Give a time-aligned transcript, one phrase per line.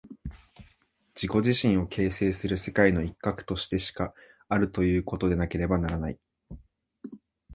[1.13, 4.15] 自己自身を形成する世界の一角としてしか
[4.49, 6.17] あるということでなければならない。